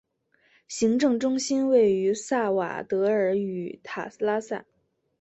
[0.67, 4.65] 行政中心位于萨瓦德尔与塔拉萨。